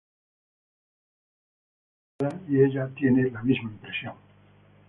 Pregunta 2.17 2.35
a 2.35 2.35
su 2.39 2.45
cuñada 2.47 2.51
y 2.51 2.63
ella 2.65 2.89
tiene 2.95 3.29
la 3.29 3.43
misma 3.43 3.69
impresión. 3.69 4.15